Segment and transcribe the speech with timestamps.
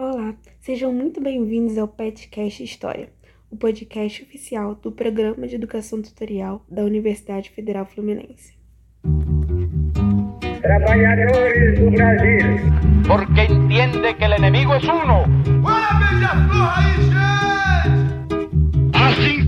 [0.00, 3.08] Olá, sejam muito bem-vindos ao Petcast História,
[3.50, 8.56] o podcast oficial do Programa de Educação Tutorial da Universidade Federal Fluminense.
[10.62, 12.38] Trabalhadores do Brasil.
[13.08, 15.24] porque entiende que el enemigo es uno.
[18.94, 19.47] Assim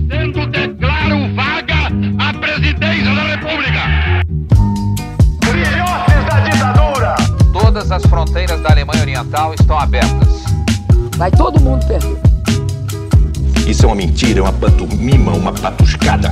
[7.91, 10.45] Todas as fronteiras da Alemanha Oriental estão abertas.
[11.17, 12.15] Vai todo mundo perder.
[13.69, 16.29] Isso é uma mentira, é uma pantomima, uma patuscada.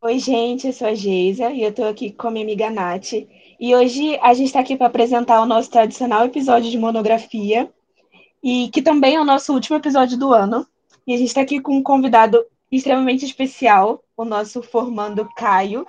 [0.00, 3.14] Oi, gente, eu sou a Geisa e eu tô aqui com a minha amiga Nath.
[3.58, 7.68] E hoje a gente está aqui para apresentar o nosso tradicional episódio de monografia,
[8.40, 10.64] e que também é o nosso último episódio do ano.
[11.04, 15.84] E a gente está aqui com um convidado extremamente especial, o nosso formando Caio.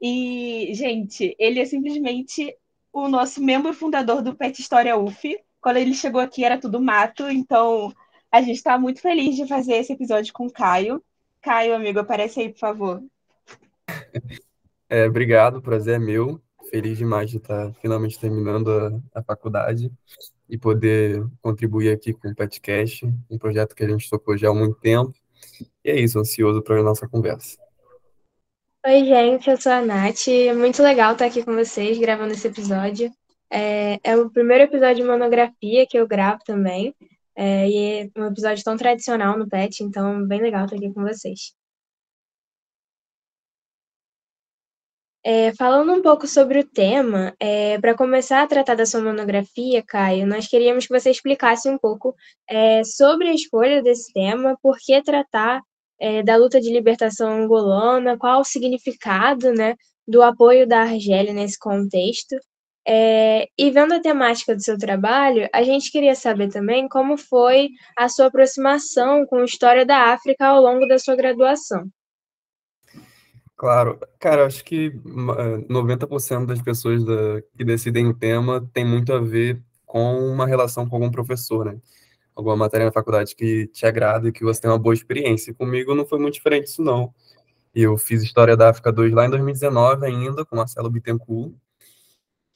[0.00, 2.54] E, gente, ele é simplesmente
[2.92, 5.36] o nosso membro fundador do Pet História UF.
[5.60, 7.92] Quando ele chegou aqui era tudo mato, então
[8.30, 11.02] a gente está muito feliz de fazer esse episódio com o Caio.
[11.40, 13.02] Caio, amigo, aparece aí, por favor.
[14.88, 16.40] É, obrigado, o prazer é meu.
[16.70, 18.70] Feliz demais de estar finalmente terminando
[19.14, 19.90] a, a faculdade
[20.48, 24.54] e poder contribuir aqui com o podcast, um projeto que a gente tocou já há
[24.54, 25.14] muito tempo.
[25.84, 27.58] E é isso, ansioso para a nossa conversa.
[28.84, 30.26] Oi, gente, eu sou a Nath.
[30.28, 33.12] É muito legal estar aqui com vocês gravando esse episódio.
[33.50, 36.92] É, é o primeiro episódio de monografia que eu gravo também.
[37.36, 41.02] É, e é um episódio tão tradicional no PET, então bem legal estar aqui com
[41.02, 41.54] vocês.
[45.24, 49.82] É, falando um pouco sobre o tema, é, para começar a tratar da sua monografia,
[49.86, 52.16] Caio, nós queríamos que você explicasse um pouco
[52.48, 55.62] é, sobre a escolha desse tema, por que tratar
[56.02, 61.56] é, da luta de libertação angolana, qual o significado né, do apoio da Argélia nesse
[61.56, 62.34] contexto.
[62.84, 67.68] É, e vendo a temática do seu trabalho, a gente queria saber também como foi
[67.96, 71.88] a sua aproximação com a história da África ao longo da sua graduação.
[73.56, 79.12] Claro, cara, acho que eh, 90% das pessoas da- que decidem o tema tem muito
[79.12, 81.78] a ver com uma relação com algum professor, né?
[82.34, 85.54] Alguma matéria na faculdade que te agrada e que você tem uma boa experiência.
[85.54, 87.12] Comigo não foi muito diferente isso, não.
[87.74, 91.54] Eu fiz História da África 2 lá em 2019 ainda, com Marcelo Bittencourt.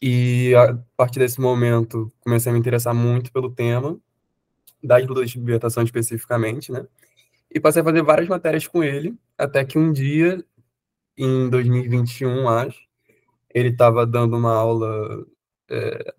[0.01, 3.99] E a partir desse momento comecei a me interessar muito pelo tema,
[4.83, 6.87] das lutas de libertação especificamente, né?
[7.51, 10.45] E passei a fazer várias matérias com ele, até que um dia
[11.17, 12.87] em 2021, acho.
[13.55, 15.27] Ele estava dando uma aula,
[15.71, 16.15] é,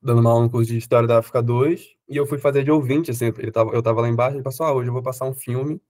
[0.00, 2.72] dando uma aula no curso de História da África 2, e eu fui fazer de
[2.72, 5.26] ouvinte, assim, ele tava, eu tava lá embaixo, ele passou, ah, hoje eu vou passar
[5.26, 5.80] um filme,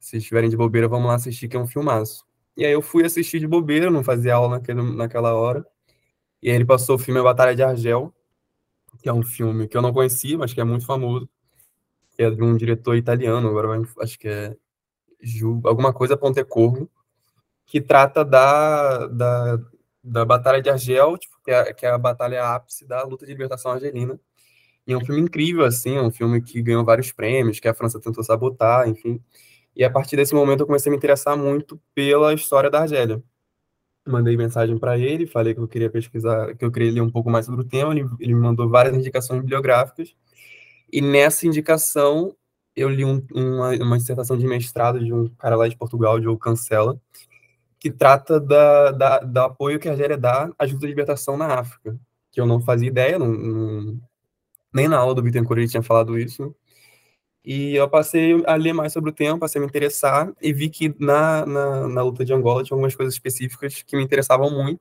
[0.00, 2.26] se estiverem de bobeira, vamos lá assistir, que é um filmaço.
[2.56, 5.64] E aí eu fui assistir de bobeira, não fazia aula naquele, naquela hora,
[6.42, 8.14] e aí ele passou o filme A Batalha de Argel,
[9.02, 11.28] que é um filme que eu não conhecia, mas que é muito famoso,
[12.16, 14.56] é de um diretor italiano, agora acho que é
[15.20, 16.90] Ju, alguma coisa Pontecorvo,
[17.66, 19.58] que trata da, da,
[20.02, 23.32] da Batalha de Argel, tipo, que, é, que é a batalha ápice da luta de
[23.32, 24.18] libertação argelina.
[24.86, 27.74] E é um filme incrível, assim, é um filme que ganhou vários prêmios, que a
[27.74, 29.20] França tentou sabotar, enfim.
[29.76, 33.22] E a partir desse momento eu comecei a me interessar muito pela história da Argélia.
[34.06, 37.30] Mandei mensagem para ele, falei que eu queria pesquisar, que eu queria ler um pouco
[37.30, 40.14] mais sobre o tema, ele, ele me mandou várias indicações bibliográficas.
[40.92, 42.36] E nessa indicação
[42.74, 46.38] eu li um, uma, uma dissertação de mestrado de um cara lá de Portugal, Diogo
[46.38, 46.98] Cancela,
[47.78, 51.58] que trata da, da, do apoio que a Argélia dá à luta de libertação na
[51.58, 51.98] África,
[52.30, 54.00] que eu não fazia ideia, não,
[54.72, 56.54] nem na aula do Bittencourt ele tinha falado isso,
[57.44, 60.68] e eu passei a ler mais sobre o tema, passei a me interessar, e vi
[60.70, 64.80] que na, na, na luta de Angola tinha algumas coisas específicas que me interessavam muito,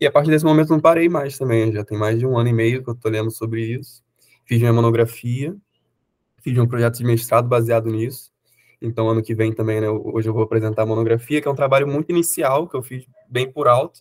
[0.00, 2.48] e a partir desse momento não parei mais também, já tem mais de um ano
[2.48, 4.02] e meio que eu estou lendo sobre isso,
[4.44, 5.54] fiz minha monografia,
[6.42, 8.30] fiz um projeto de mestrado baseado nisso.
[8.80, 11.54] Então, ano que vem também, né, hoje eu vou apresentar a monografia, que é um
[11.54, 14.00] trabalho muito inicial, que eu fiz bem por alto,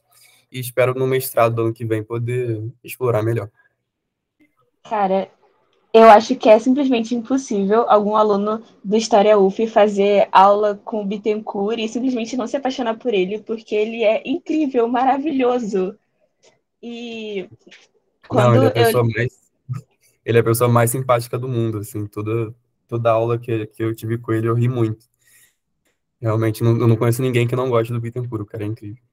[0.52, 3.50] e espero no mestrado do ano que vem poder explorar melhor.
[4.84, 5.30] Cara,
[5.94, 11.06] eu acho que é simplesmente impossível algum aluno do História UF fazer aula com o
[11.06, 15.96] Bittencourt e simplesmente não se apaixonar por ele, porque ele é incrível, maravilhoso.
[16.82, 17.48] E
[18.28, 19.44] quando não, ele é a eu pessoa mais
[20.26, 22.54] ele é a pessoa mais simpática do mundo, assim, toda,
[22.88, 25.06] toda aula que, que eu tive com ele eu ri muito.
[26.20, 29.04] Realmente, não, eu não conheço ninguém que não goste do Bittencourt, o cara é incrível.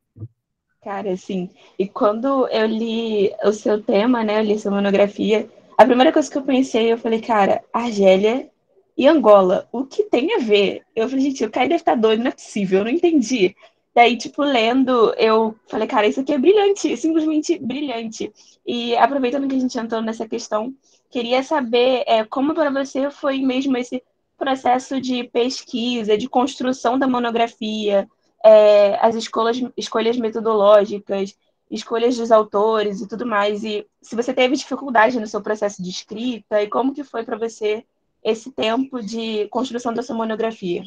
[0.81, 5.47] Cara, assim, e quando eu li o seu tema, né, eu li sua monografia,
[5.81, 8.51] a primeira coisa que eu pensei, eu falei, cara, Argélia
[8.99, 10.83] e Angola, o que tem a ver?
[10.95, 13.57] Eu falei, gente, o Caio deve estar doido, não é possível, eu não entendi.
[13.95, 18.31] Daí, tipo, lendo, eu falei, cara, isso aqui é brilhante, simplesmente brilhante.
[18.67, 20.75] E aproveitando que a gente entrou nessa questão,
[21.09, 24.03] queria saber é, como para você foi mesmo esse
[24.37, 28.07] processo de pesquisa, de construção da monografia,
[28.45, 31.35] é, as escolas, escolhas metodológicas,
[31.71, 33.63] escolhas dos autores e tudo mais.
[33.63, 37.39] E se você teve dificuldade no seu processo de escrita e como que foi para
[37.39, 37.85] você
[38.23, 40.83] esse tempo de construção da sua monografia?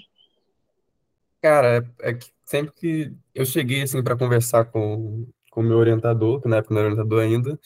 [1.41, 6.41] Cara, é, é que sempre que eu cheguei assim para conversar com com meu orientador,
[6.41, 7.59] que na época não era orientador ainda,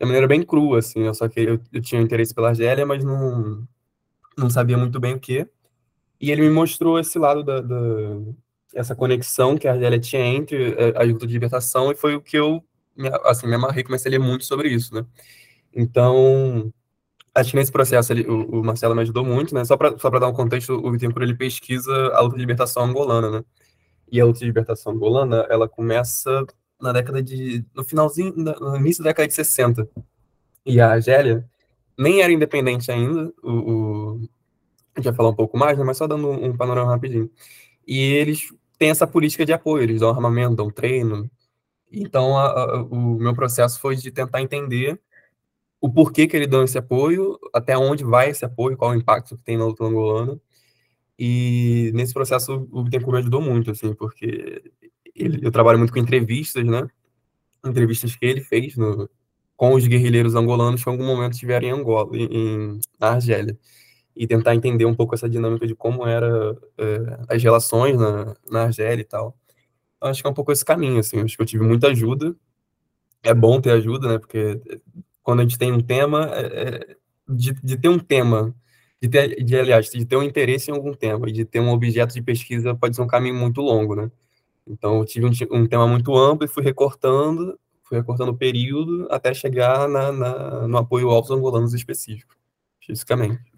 [0.00, 3.04] de maneira bem crua, assim, eu só que eu, eu tinha interesse pela Argélia, mas
[3.04, 3.68] não,
[4.36, 5.46] não sabia muito bem o que.
[6.18, 7.76] E ele me mostrou esse lado da, da
[8.74, 12.20] essa conexão que a Argélia tinha entre eh, a luta de libertação e foi o
[12.20, 12.64] que eu
[13.24, 15.04] assim me amarrei, comecei a ler muito sobre isso, né?
[15.74, 16.72] Então,
[17.34, 19.64] acho que nesse processo ele, o, o, Marcelo me ajudou muito, né?
[19.64, 23.30] Só para só dar um contexto, o Bittencourt ele pesquisa a luta de libertação angolana,
[23.30, 23.44] né?
[24.10, 26.44] E a luta de libertação angolana, ela começa
[26.80, 29.88] na década de no finalzinho, no início da década de 60.
[30.66, 31.44] E a Argélia
[31.98, 34.28] nem era independente ainda, o, o
[34.94, 35.84] a gente vai falar um pouco mais, né?
[35.84, 37.28] Mas só dando um, um panorama rapidinho.
[37.86, 38.48] E eles
[38.78, 41.30] têm essa política de apoio, eles dão armamento, dão treino.
[41.90, 45.00] Então, a, a, o meu processo foi de tentar entender
[45.80, 49.36] o porquê que eles dão esse apoio, até onde vai esse apoio, qual o impacto
[49.36, 50.40] que tem na luta angolana.
[51.18, 54.72] E nesse processo o Bittencourt me ajudou muito, assim, porque
[55.14, 56.88] ele, eu trabalho muito com entrevistas, né?
[57.64, 59.08] Entrevistas que ele fez no,
[59.56, 63.56] com os guerrilheiros angolanos que em algum momento estiveram em Angola, em, em, Argélia.
[64.16, 68.62] E tentar entender um pouco essa dinâmica de como eram é, as relações na, na
[68.64, 69.36] Argélia e tal.
[69.96, 71.20] Então, acho que é um pouco esse caminho, assim.
[71.20, 72.36] Acho que eu tive muita ajuda.
[73.22, 74.18] É bom ter ajuda, né?
[74.18, 74.60] Porque
[75.22, 76.96] quando a gente tem um tema, é, é,
[77.28, 78.54] de, de, ter um tema,
[79.00, 81.70] de ter, de, aliás, de ter um interesse em algum tema e de ter um
[81.70, 84.10] objeto de pesquisa pode ser um caminho muito longo, né?
[84.66, 89.06] Então, eu tive um, um tema muito amplo e fui recortando, fui recortando o período
[89.10, 92.36] até chegar na, na, no apoio aos angolanos específico,
[92.80, 93.53] fisicamente.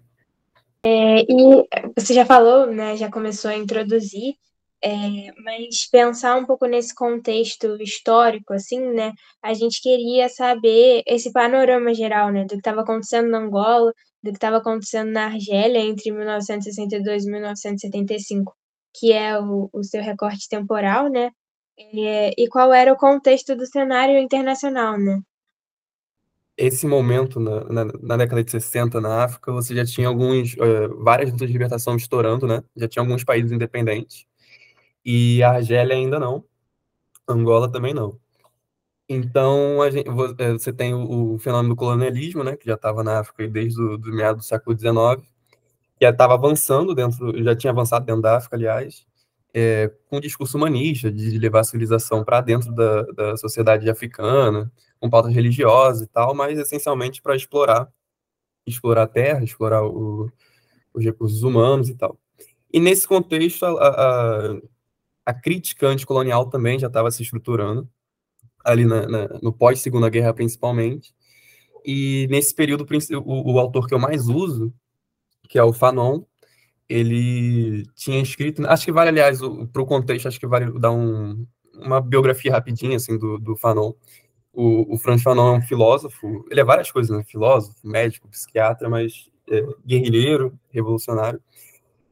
[0.87, 1.67] É, e
[1.97, 4.35] você já falou, né, já começou a introduzir
[4.83, 9.11] é, mas pensar um pouco nesse contexto histórico, assim, né?
[9.41, 12.43] A gente queria saber esse panorama geral, né?
[12.43, 13.91] Do que estava acontecendo na Angola,
[14.23, 18.55] do que estava acontecendo na Argélia entre 1962 e 1975,
[18.95, 21.31] que é o, o seu recorte temporal, né?
[21.77, 25.19] É, e qual era o contexto do cenário internacional, né?
[26.57, 31.03] Esse momento, na, na, na década de 60, na África, você já tinha alguns, uh,
[31.03, 32.63] várias lutas de libertação estourando, né?
[32.75, 34.25] Já tinha alguns países independentes.
[35.05, 36.43] E a Argélia ainda não,
[37.27, 38.19] Angola também não.
[39.09, 40.09] Então, gente,
[40.39, 43.81] é, você tem o, o, fenômeno do colonialismo, né, que já estava na África desde
[43.81, 45.25] o do meado do século XIX,
[45.97, 49.05] que estava avançando dentro, já tinha avançado dentro da África, aliás,
[49.53, 54.71] é, com um discurso humanista, de levar a civilização para dentro da, da sociedade africana,
[54.99, 57.91] com pautas religiosas e tal, mas essencialmente para explorar,
[58.65, 60.31] explorar a terra, explorar o,
[60.93, 62.17] os recursos humanos e tal.
[62.73, 64.61] E nesse contexto, a, a
[65.27, 67.85] a crítica anticolonial também já estava se estruturando,
[68.63, 71.13] ali na, na, no pós-segunda guerra principalmente.
[71.85, 72.87] E nesse período,
[73.25, 74.73] o, o, autor que eu mais uso,
[75.49, 76.23] que é o Fanon,
[76.87, 79.39] ele tinha escrito, acho que vale, aliás,
[79.73, 83.91] para o contexto, acho que vale dar um, uma biografia rapidinha, assim, do, do Fanon.
[84.59, 87.23] O, o Franz Fanon é um filósofo, ele é várias coisas, né?
[87.23, 91.39] Filósofo, médico, psiquiatra, mas é, guerrilheiro, revolucionário.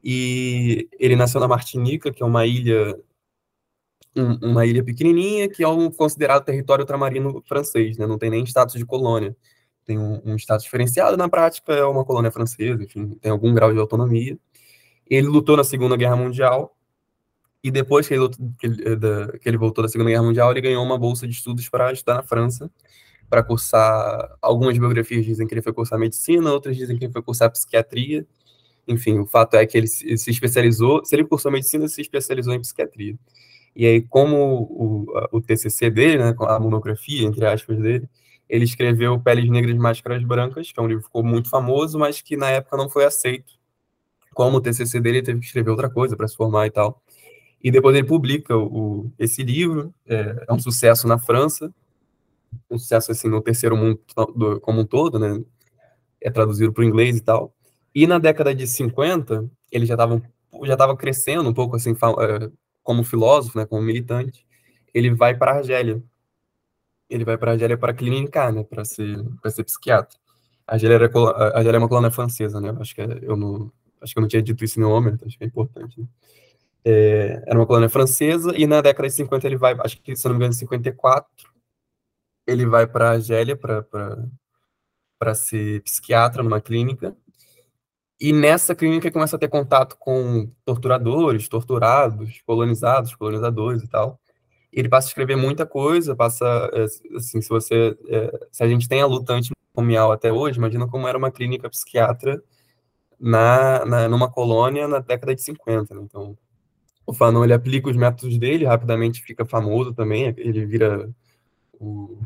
[0.02, 2.96] E ele nasceu na Martinica, que é uma ilha
[4.14, 8.06] um, uma ilha pequenininha que é um considerado território ultramarino francês, né?
[8.06, 9.36] Não tem nem status de colônia.
[9.84, 13.72] Tem um, um status diferenciado, na prática é uma colônia francesa, enfim, tem algum grau
[13.72, 14.38] de autonomia.
[15.10, 16.75] Ele lutou na Segunda Guerra Mundial
[17.66, 20.96] e depois que ele, eh, que ele voltou da Segunda Guerra Mundial, ele ganhou uma
[20.96, 22.70] bolsa de estudos para estudar na França,
[23.28, 24.36] para cursar.
[24.40, 28.24] Algumas biografias dizem que ele foi cursar medicina, outras dizem que ele foi cursar psiquiatria.
[28.86, 31.04] Enfim, o fato é que ele se especializou.
[31.04, 33.18] Se ele cursou medicina, ele se especializou em psiquiatria.
[33.74, 34.36] E aí, como
[34.70, 38.08] o, o TCC dele, né, a monografia, entre aspas, dele,
[38.48, 41.98] ele escreveu Peles Negras e Máscaras Brancas, que é um livro que ficou muito famoso,
[41.98, 43.54] mas que na época não foi aceito.
[44.32, 47.02] Como o TCC dele, ele teve que escrever outra coisa para se formar e tal.
[47.62, 51.72] E depois ele publica o, esse livro, é, é, um sucesso na França,
[52.70, 54.00] um sucesso assim no terceiro mundo
[54.34, 55.42] do, como um todo, né?
[56.20, 57.54] É traduzido para o inglês e tal.
[57.94, 60.22] E na década de 50, ele já estava
[60.64, 62.50] já estava crescendo um pouco assim, é,
[62.82, 64.46] como filósofo, né, como militante,
[64.94, 66.02] ele vai para a Argélia.
[67.10, 70.16] Ele vai para a Argélia para clinicar, né, para ser para ser psiquiatra.
[70.66, 71.10] A Argélia, era,
[71.54, 72.74] Argélia é uma colônia francesa, né?
[72.80, 73.70] Acho que é, eu não
[74.00, 76.00] acho que eu não tinha dito isso em nenhum momento, acho que é importante.
[76.00, 76.06] Né?
[76.88, 80.24] É, era uma colônia francesa, e na década de 50 ele vai, acho que se
[80.26, 81.26] não me engano, em 54,
[82.46, 87.16] ele vai para a Argélia para ser psiquiatra numa clínica.
[88.20, 94.20] E nessa clínica ele começa a ter contato com torturadores, torturados, colonizados, colonizadores e tal.
[94.72, 96.84] Ele passa a escrever muita coisa, passa, é,
[97.16, 101.08] assim, se você, é, se a gente tem a luta antimanicomial até hoje, imagina como
[101.08, 102.40] era uma clínica psiquiatra
[103.18, 106.02] na, na numa colônia na década de 50, né?
[106.04, 106.36] Então,
[107.06, 111.08] o Fanon, ele aplica os métodos dele, rapidamente fica famoso também, ele vira
[111.72, 112.18] o,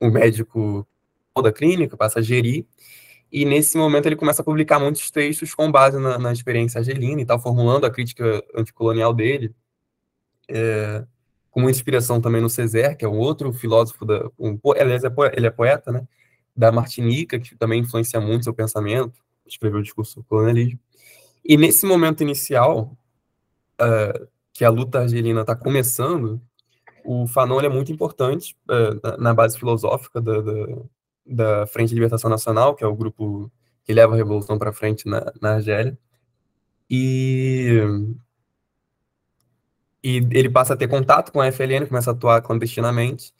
[0.00, 0.86] o médico
[1.40, 2.66] da clínica, passa a gerir,
[3.30, 7.20] e nesse momento ele começa a publicar muitos textos com base na, na experiência argelina
[7.20, 9.54] e tal, formulando a crítica anticolonial dele,
[10.48, 11.04] é,
[11.50, 15.08] com muita inspiração também no Césaire, que é um outro filósofo, da, um, aliás, é
[15.36, 16.06] ele é poeta, né,
[16.56, 20.78] da Martinica, que também influencia muito seu pensamento, escreveu o discurso do colonialismo.
[21.44, 22.96] E nesse momento inicial,
[23.80, 26.40] uh, que a luta argelina está começando,
[27.04, 30.66] o Fanon é muito importante uh, na base filosófica da, da,
[31.26, 33.50] da, Frente de Libertação Nacional, que é o grupo
[33.84, 35.98] que leva a revolução para frente na, na Argélia.
[36.88, 37.78] E,
[40.02, 43.32] e ele passa a ter contato com a FLN, começa a atuar clandestinamente,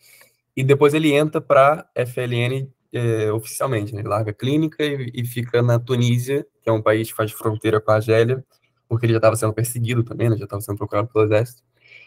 [0.57, 4.01] e depois ele entra para a FLN é, oficialmente, né?
[4.01, 7.33] Ele larga a clínica e, e, fica na Tunísia, que é um país que faz
[7.33, 8.45] fronteira com a Argélia,
[8.89, 10.37] porque ele já estava sendo perseguido também, né?
[10.37, 11.63] Já estava sendo procurado pelo exército.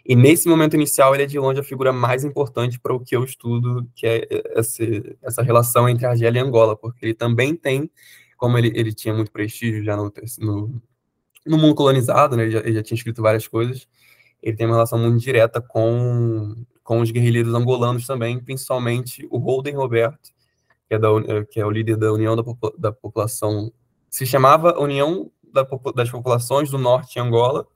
[0.06, 3.16] E nesse momento inicial, ele é de longe a figura mais importante para o que
[3.16, 7.92] eu estudo, que é esse, essa relação entre Argélia e Angola, porque ele também tem,
[8.38, 10.82] como ele, ele tinha muito prestígio já no, no,
[11.46, 13.86] no mundo colonizado, né, ele já, ele já, tinha escrito várias coisas,
[14.42, 19.76] ele tem uma relação muito direta com, com os guerrilheiros angolanos também, principalmente o Holden
[19.76, 20.30] Roberto,
[20.88, 21.10] que é, da,
[21.50, 22.44] que é o líder da União da,
[22.78, 23.74] da População,
[24.10, 27.68] se chamava União da, das Populações do Norte em Angola,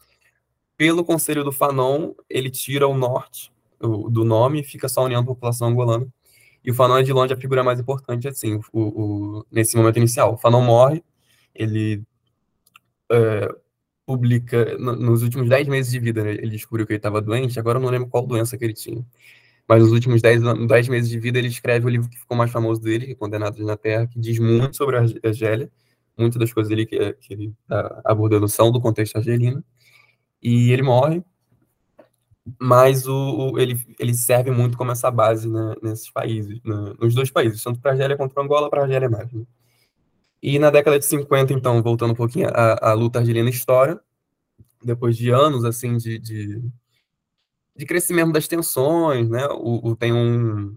[0.78, 5.06] pelo Conselho do Fanon, ele tira o norte o, do nome e fica só a
[5.06, 6.08] União da População Angolana.
[6.64, 9.98] E o Fanon é de longe a figura mais importante, assim, o, o nesse momento
[9.98, 10.34] inicial.
[10.34, 11.04] O Fanon morre,
[11.54, 12.04] ele
[13.12, 13.48] é,
[14.06, 17.60] publica, no, nos últimos 10 meses de vida, né, ele descobriu que ele estava doente,
[17.60, 19.06] agora eu não lembro qual doença que ele tinha.
[19.68, 22.52] Mas nos últimos 10, 10 meses de vida, ele escreve o livro que ficou mais
[22.52, 25.72] famoso dele, é Condenados na Terra, que diz muito sobre a Argélia,
[26.18, 29.64] muitas das coisas ali que, que ele está abordando são do contexto argelino
[30.42, 31.24] e ele morre,
[32.60, 33.14] mas o,
[33.54, 37.64] o, ele, ele serve muito como essa base né, nesses países, né, nos dois países,
[37.64, 39.32] tanto para a Argélia quanto para Angola, para a Argélia mais.
[39.32, 39.44] Né?
[40.42, 44.02] E na década de 50, então, voltando um pouquinho, a, luta argelina estoura,
[44.84, 46.62] depois de anos, assim, de, de,
[47.76, 50.76] de crescimento das tensões, né, o, o, tem um,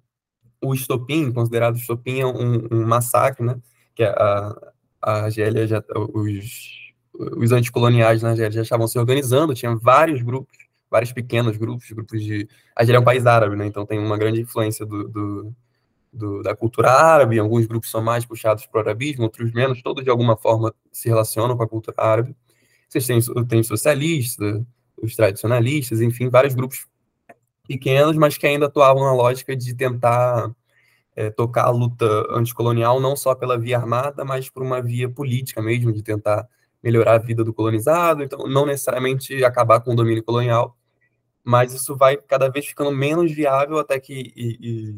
[0.62, 3.58] o estopim, considerado estopim, é um, um massacre, né,
[3.94, 4.73] que é a,
[5.04, 6.84] a Argélia, já, os
[7.14, 10.56] os anticoloniais na Argélia já estavam se organizando, tinha vários grupos,
[10.90, 12.48] vários pequenos grupos, grupos de...
[12.74, 13.66] A Argélia é um país árabe, né?
[13.66, 15.54] Então tem uma grande influência do, do,
[16.12, 20.02] do, da cultura árabe, alguns grupos são mais puxados para o arabismo, outros menos, todos
[20.02, 22.34] de alguma forma se relacionam com a cultura árabe.
[22.88, 24.62] Vocês têm, têm socialistas,
[25.00, 26.86] os tradicionalistas, enfim, vários grupos
[27.66, 30.50] pequenos, mas que ainda atuavam na lógica de tentar
[31.16, 35.62] é, tocar a luta anticolonial não só pela via armada, mas por uma via política
[35.62, 36.48] mesmo, de tentar
[36.82, 40.76] melhorar a vida do colonizado, então não necessariamente acabar com o domínio colonial,
[41.42, 44.94] mas isso vai cada vez ficando menos viável até que e, e,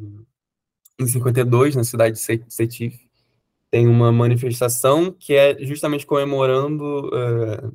[0.98, 2.98] em 52, na cidade de Setif,
[3.70, 7.70] tem uma manifestação que é justamente comemorando é,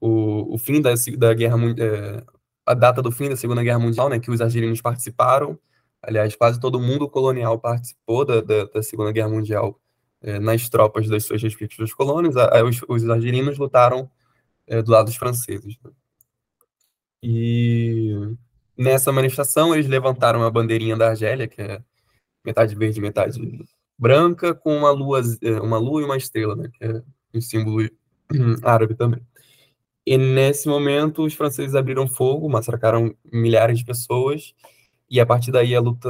[0.00, 2.22] o, o, fim da, da guerra é,
[2.66, 5.58] a data do fim da Segunda Guerra Mundial, né, que os argelinos participaram,
[6.06, 9.80] aliás, quase todo mundo colonial participou da, da, da Segunda Guerra Mundial
[10.22, 12.34] é, nas tropas das suas respectivas colônias,
[12.66, 14.10] os, os, argelinos lutaram
[14.66, 15.76] é, do lado dos franceses.
[15.84, 15.90] Né?
[17.22, 18.36] E
[18.76, 21.82] nessa manifestação eles levantaram a bandeirinha da Argélia, que é
[22.44, 23.66] metade verde, metade
[23.98, 27.02] branca, com uma lua, é, uma lua e uma estrela, né, que é
[27.34, 27.88] um símbolo
[28.62, 29.20] árabe também.
[30.06, 34.54] E nesse momento os franceses abriram fogo, massacraram milhares de pessoas,
[35.14, 36.08] e a partir daí a luta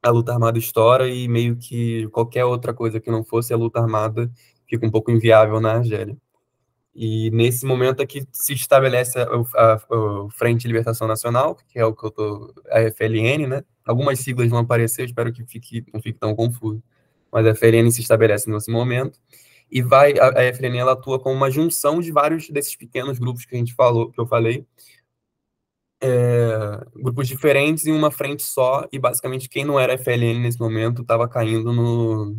[0.00, 3.80] a luta armada estoura e meio que qualquer outra coisa que não fosse a luta
[3.80, 4.30] armada
[4.68, 6.16] fica um pouco inviável na Argélia.
[6.94, 11.78] E nesse momento é que se estabelece a, a, a Frente de Libertação Nacional, que
[11.78, 13.64] é o que eu tô, a FLN, né?
[13.84, 16.80] Algumas siglas vão aparecer, espero que fique, não fique tão confuso.
[17.32, 19.18] Mas a FLN se estabelece nesse momento
[19.70, 23.44] e vai a, a FLN ela atua como uma junção de vários desses pequenos grupos
[23.44, 24.64] que a gente falou, que eu falei,
[26.00, 31.02] é, grupos diferentes em uma frente só, e basicamente quem não era FLN nesse momento
[31.02, 32.36] estava caindo no,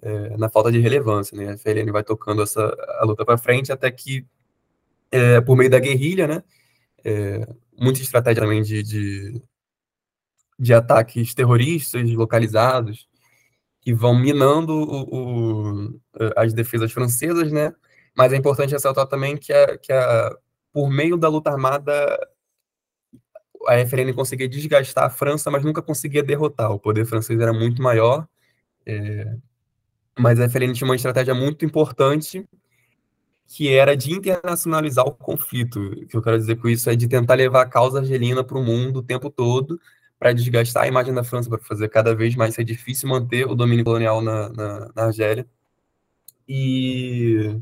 [0.00, 1.36] é, na falta de relevância.
[1.36, 1.50] Né?
[1.50, 4.26] A FLN vai tocando essa, a luta para frente até que
[5.10, 6.42] é, por meio da guerrilha, né?
[7.78, 9.42] Muita estratégia também de, de,
[10.58, 13.08] de, ataques terroristas localizados
[13.80, 16.00] que vão minando o, o,
[16.36, 17.74] as defesas francesas, né?
[18.16, 20.36] Mas é importante ressaltar também que, a, que a,
[20.72, 22.18] por meio da luta armada
[23.68, 26.70] a FLN conseguia desgastar a França, mas nunca conseguia derrotar.
[26.72, 28.26] O poder francês era muito maior,
[28.86, 29.36] é,
[30.18, 32.46] mas a FLN tinha uma estratégia muito importante
[33.54, 35.78] que era de internacionalizar o conflito.
[35.78, 38.58] O que eu quero dizer com isso é de tentar levar a causa argelina para
[38.58, 39.78] o mundo o tempo todo,
[40.18, 43.54] para desgastar a imagem da França, para fazer cada vez mais ser difícil manter o
[43.54, 45.46] domínio colonial na, na, na Argélia.
[46.48, 47.60] E,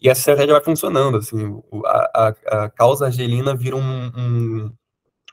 [0.00, 1.18] e essa estratégia vai funcionando.
[1.18, 4.72] Assim, a, a, a causa argelina vira um, um,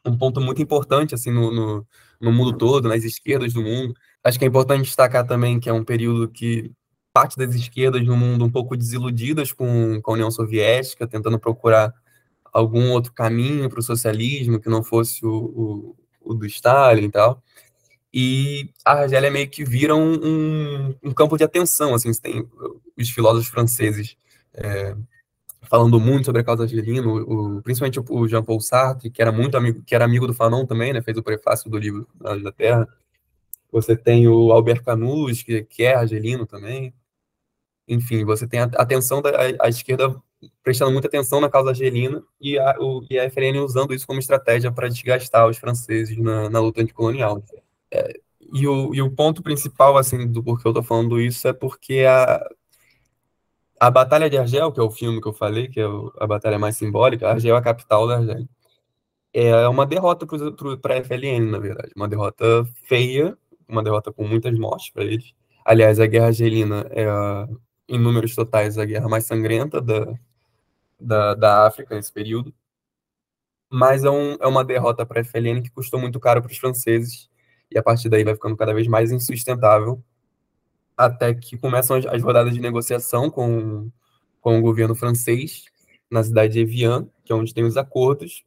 [0.08, 1.88] um, ponto muito importante assim, no, no,
[2.20, 3.94] no mundo todo, nas esquerdas do mundo.
[4.24, 6.72] Acho que é importante destacar também que é um período que
[7.14, 11.94] parte das esquerdas no mundo um pouco desiludidas com, com a União Soviética, tentando procurar
[12.54, 17.12] algum outro caminho para o socialismo que não fosse o, o, o, do Stalin e
[17.12, 17.44] tal.
[18.14, 22.48] E a Argélia meio que vira um, um, um campo de atenção, assim, tem
[22.98, 24.16] os filósofos franceses
[24.54, 24.96] é,
[25.70, 29.84] falando muito sobre a causa argelina, o, principalmente o Jean-Paul Sartre, que era muito amigo,
[29.84, 32.08] que era amigo do Fanon também, né, fez o prefácio do livro
[32.42, 32.88] da Terra.
[33.72, 36.94] Você tem o Albert Camus, que, que é argelino também
[37.88, 39.32] enfim, você tem a atenção da
[39.62, 40.14] a, esquerda
[40.62, 44.20] prestando muita atenção na causa argelina e a, o, e a FLN usando isso como
[44.20, 47.42] estratégia para desgastar os franceses na, na luta anticolonial.
[47.90, 48.20] É,
[48.54, 52.02] e, o, e o ponto principal, assim, do porquê eu estou falando isso é porque
[52.02, 52.46] a,
[53.80, 55.86] a Batalha de Argel, que é o filme que eu falei, que é
[56.20, 58.50] a batalha mais simbólica, Argel é a capital da Argélia.
[59.34, 60.26] É uma derrota
[60.82, 61.92] para a FLN, na verdade.
[61.96, 65.34] Uma derrota feia, uma derrota com muitas mortes para eles.
[65.64, 67.06] Aliás, a Guerra Argelina é
[67.90, 70.14] em números totais, a guerra mais sangrenta da,
[71.00, 72.54] da, da África nesse período.
[73.70, 76.58] Mas é, um, é uma derrota para a FLN que custou muito caro para os
[76.58, 77.30] franceses,
[77.70, 80.02] e a partir daí vai ficando cada vez mais insustentável,
[80.98, 83.90] até que começam as, as rodadas de negociação com,
[84.42, 85.66] com o governo francês,
[86.10, 88.44] na cidade de Evian, que é onde tem os acordos,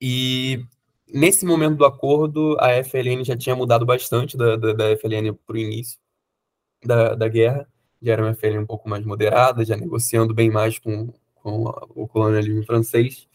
[0.00, 0.64] e
[1.08, 5.56] nesse momento do acordo, a FLN já tinha mudado bastante da, da, da FLN para
[5.56, 5.98] o início
[6.84, 7.68] da, da guerra,
[8.02, 11.64] já era uma FLN um pouco mais moderada, já negociando bem mais com, com
[11.94, 13.28] o colonialismo francês,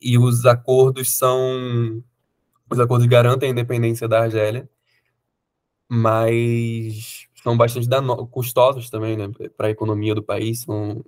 [0.00, 2.02] e os acordos são.
[2.70, 4.68] Os acordos garantem a independência da Argélia,
[5.88, 7.88] mas são bastante
[8.30, 10.62] custosos também, né, para a economia do país.
[10.62, 11.04] São,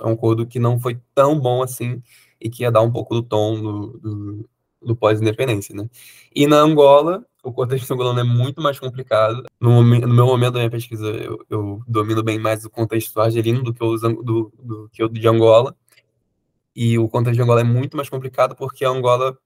[0.00, 2.02] é um acordo que não foi tão bom assim
[2.40, 4.48] e que ia dar um pouco do tom do, do,
[4.82, 5.88] do pós-independência, né?
[6.34, 9.44] E na Angola, o contexto angolano é muito mais complicado.
[9.60, 13.62] No, no meu momento da minha pesquisa, eu, eu, domino bem mais o contexto argelino
[13.62, 15.76] do que, o, do, do que o de Angola.
[16.74, 19.36] E o contexto de Angola é muito mais complicado porque a Angola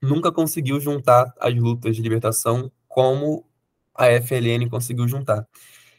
[0.00, 3.44] nunca conseguiu juntar as lutas de libertação como
[3.94, 5.46] a FLN conseguiu juntar.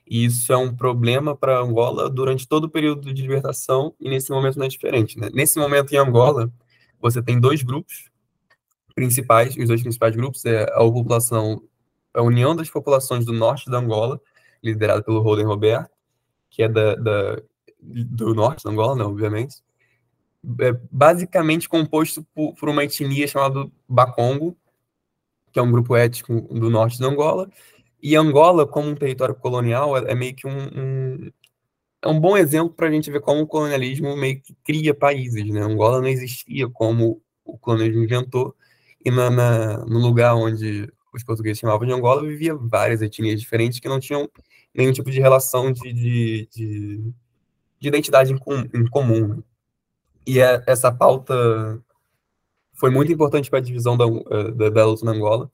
[0.07, 4.29] E isso é um problema para Angola durante todo o período de libertação, e nesse
[4.29, 5.19] momento não é diferente.
[5.19, 5.29] Né?
[5.33, 6.51] Nesse momento em Angola,
[6.99, 8.11] você tem dois grupos
[8.93, 11.61] principais, os dois principais grupos é a população,
[12.13, 14.21] a União das Populações do Norte da Angola,
[14.63, 15.89] liderada pelo Roden Roberto,
[16.49, 17.41] que é da, da,
[17.81, 19.57] do norte da Angola, né, obviamente,
[20.59, 24.55] é basicamente composto por, por uma etnia chamada Bakongo,
[25.51, 27.49] que é um grupo étnico do norte da Angola,
[28.07, 31.31] e Angola, como um território colonial, é, é meio que um, um,
[32.03, 35.43] é um bom exemplo para a gente ver como o colonialismo meio que cria países,
[35.47, 35.61] né?
[35.61, 38.55] Angola não existia como o colonialismo inventou,
[39.03, 43.79] e na, na, no lugar onde os portugueses chamavam de Angola, vivia várias etnias diferentes
[43.79, 44.29] que não tinham
[44.71, 47.13] nenhum tipo de relação de, de, de,
[47.79, 49.29] de identidade em, com, em comum.
[49.29, 49.37] Né?
[50.27, 51.33] E é, essa pauta
[52.75, 55.49] foi muito importante para a divisão da, eh, da, da, luta na Angola.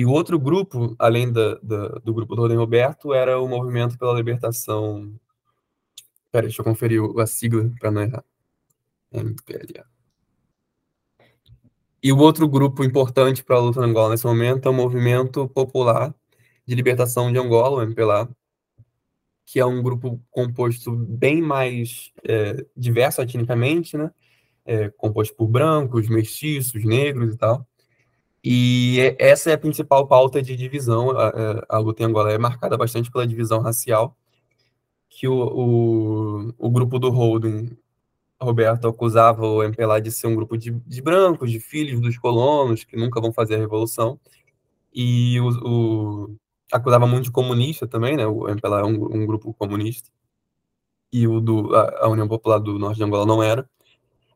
[0.00, 3.98] E o outro grupo, além da, da, do grupo do Rodem Roberto, era o Movimento
[3.98, 5.14] pela Libertação.
[6.32, 8.24] Peraí, deixa eu conferir a sigla para não errar.
[9.12, 9.84] MPLA.
[12.02, 15.46] E o outro grupo importante para a luta na Angola nesse momento é o Movimento
[15.50, 16.14] Popular
[16.64, 18.26] de Libertação de Angola, o MPLA,
[19.44, 24.10] que é um grupo composto bem mais é, diverso etnicamente, né?
[24.64, 27.68] É, composto por brancos, mestiços, negros e tal.
[28.42, 31.10] E é, essa é a principal pauta de divisão.
[31.10, 34.16] A, a, luta em Angola é marcada bastante pela divisão racial,
[35.08, 37.76] que o, o, o grupo do Holden
[38.40, 42.84] Roberto acusava o MPLA de ser um grupo de, de, brancos, de filhos dos colonos,
[42.84, 44.18] que nunca vão fazer a revolução.
[44.94, 46.36] E o, o
[46.72, 48.26] acusava muito de comunista também, né?
[48.26, 50.10] O MPLA é um, um grupo comunista.
[51.12, 53.68] E o do, a, a, União Popular do Norte de Angola não era.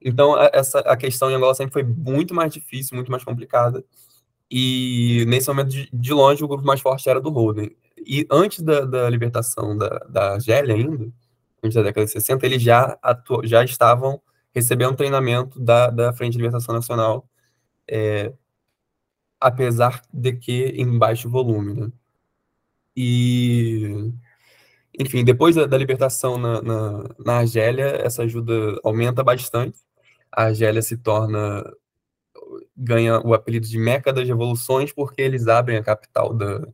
[0.05, 3.85] Então, a- essa, a questão em Angola sempre foi muito mais difícil, muito mais complicada.
[4.51, 7.71] E nesse momento, de, de longe, o grupo mais forte era do Holden.
[8.07, 11.11] E antes da, da libertação da, da Argélia ainda,
[11.63, 14.21] antes da década de 60, eles já, atu, já estavam
[14.55, 17.29] recebendo treinamento da, da Frente de Libertação Nacional,
[17.89, 18.33] é,
[19.41, 21.93] apesar de que em baixo volume, né?
[22.97, 24.13] E,
[24.99, 29.79] enfim, depois da, da libertação na, na, na Argélia, essa ajuda aumenta bastante.
[30.35, 31.65] A Argélia se torna
[32.77, 36.67] ganha o apelido de Meca das Revoluções, porque eles abrem a capital da,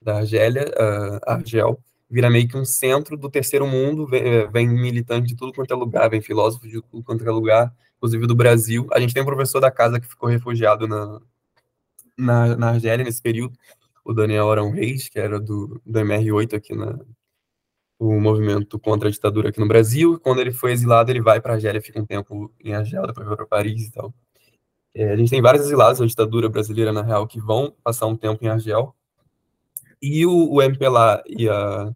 [0.00, 4.68] da Argélia, uh, Argel, vira meio que um centro do terceiro mundo, vem, eh, vem
[4.68, 8.34] militante de tudo quanto é lugar, vem filósofo de tudo quanto é lugar, inclusive do
[8.34, 8.86] Brasil.
[8.92, 11.20] A gente tem um professor da casa que ficou refugiado na,
[12.16, 13.58] na, na Argélia nesse período,
[14.04, 16.98] o Daniel Arão Reis, que era do, do MR8 aqui na
[18.08, 20.18] o movimento contra a ditadura aqui no Brasil.
[20.20, 23.36] Quando ele foi exilado, ele vai para Argélia, fica um tempo em Argel, depois vai
[23.36, 24.14] para Paris e tal.
[24.94, 28.16] É, a gente tem vários exilados da ditadura brasileira, na real, que vão passar um
[28.16, 28.94] tempo em Argel.
[30.00, 31.92] E o, o MPLA e a,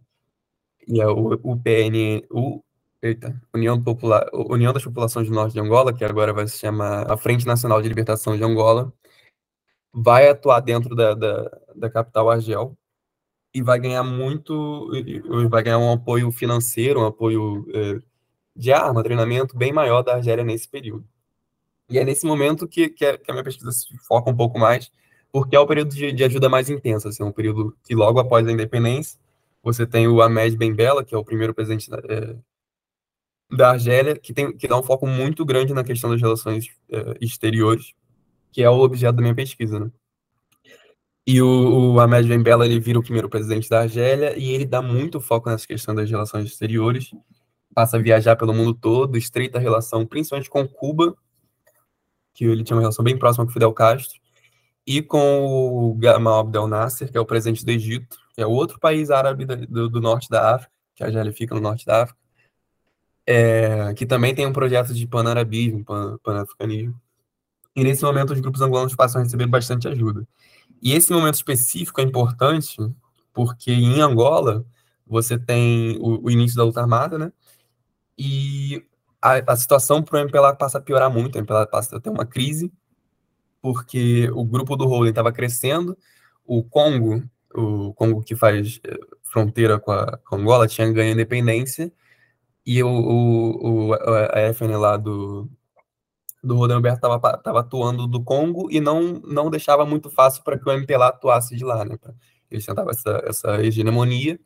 [0.87, 2.65] e a o,
[3.03, 7.11] eita, União, Popular, União das Populações do Norte de Angola, que agora vai se chamar
[7.11, 8.93] a Frente Nacional de Libertação de Angola,
[9.93, 12.77] vai atuar dentro da, da, da capital Argel
[13.55, 14.91] e vai ganhar muito,
[15.49, 18.01] vai ganhar um apoio financeiro, um apoio é,
[18.55, 21.07] de arma, treinamento bem maior da Argélia nesse período.
[21.89, 24.91] E é nesse momento que, que, a, minha pesquisa se foca um pouco mais,
[25.33, 28.47] porque é o período de, de ajuda mais intensa, assim, um período que logo após
[28.47, 29.19] a independência,
[29.63, 32.37] você tem o Ahmed Ben Bella, que é o primeiro presidente da, é,
[33.51, 37.17] da Argélia, que, tem, que dá um foco muito grande na questão das relações é,
[37.21, 37.95] exteriores,
[38.53, 39.91] que é o objeto da minha pesquisa, né?
[41.31, 44.65] E o, o Ahmed Ben Bella, ele vira o primeiro presidente da Argélia, e ele
[44.65, 47.11] dá muito foco nessa questão das relações exteriores,
[47.75, 51.15] passa a viajar pelo mundo todo, estreita relação, principalmente com Cuba,
[52.33, 54.19] que ele tinha uma relação bem próxima com Fidel Castro,
[54.87, 58.81] e com o Gamal Abdel Nasser, que é o presidente do Egito, que é outro
[58.81, 62.19] país árabe do, do norte da África, que a Argélia fica no norte da África,
[63.27, 66.99] é, que também tem um projeto de panarabismo, pan, panafricanismo.
[67.77, 70.27] E nesse momento os grupos angolanos passam a receber bastante ajuda.
[70.83, 72.77] E esse momento específico é importante
[73.33, 74.65] porque em Angola
[75.07, 77.33] você tem o, o início da luta armada, né?
[78.17, 78.85] E
[79.23, 82.11] a, a situação para o MPLA passa a piorar muito, o MPLA passa a ter
[82.11, 82.73] uma crise,
[83.61, 85.97] porque o grupo do Holding estava crescendo,
[86.45, 87.23] o Congo,
[87.55, 91.93] o Congo que faz eh, fronteira com a, com a Angola, tinha ganho independência,
[92.67, 95.49] e o, o, o a FN lá do,
[96.43, 100.73] do Rodenberg estava atuando do Congo e não, não deixava muito fácil para que o
[100.73, 101.97] MPLA atuasse de lá, né?
[102.51, 104.39] Eles tentavam essa, essa hegemonia,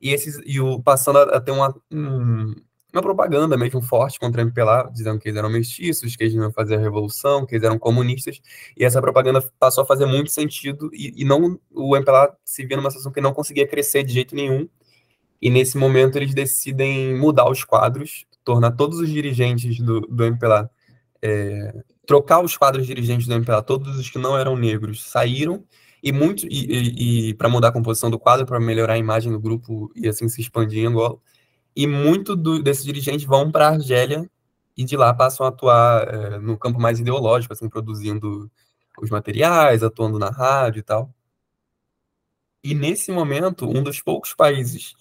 [0.00, 2.54] e, esses, e o, passando a, a ter uma, um,
[2.92, 6.50] uma propaganda mesmo forte contra o MPLA, dizendo que eles eram mestiços, que eles não
[6.52, 8.40] fazer a revolução, que eles eram comunistas,
[8.76, 12.76] e essa propaganda passou a fazer muito sentido, e, e não o MPLA se via
[12.76, 14.68] numa situação que não conseguia crescer de jeito nenhum,
[15.40, 20.70] e nesse momento eles decidem mudar os quadros, tornar todos os dirigentes do, do MPLA,
[21.22, 21.72] é,
[22.06, 25.64] trocar os quadros dirigentes do MPLA, todos os que não eram negros saíram,
[26.02, 29.30] e muito e, e, e para mudar a composição do quadro, para melhorar a imagem
[29.32, 31.18] do grupo e assim se expandir em Angola,
[31.76, 34.28] e muito do, desses dirigentes vão para a Argélia
[34.76, 38.50] e de lá passam a atuar é, no campo mais ideológico, assim, produzindo
[39.00, 41.14] os materiais, atuando na rádio e tal.
[42.62, 44.94] E nesse momento, um dos poucos países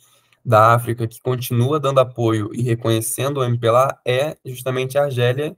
[0.43, 5.55] da África que continua dando apoio e reconhecendo o MPLA é justamente a Argélia,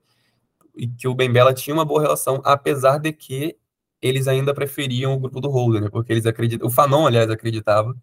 [0.98, 3.58] que o Bembela tinha uma boa relação, apesar de que
[4.02, 5.90] eles ainda preferiam o grupo do Holder, né?
[5.90, 7.96] porque eles acreditam, o Fanon, aliás, acreditava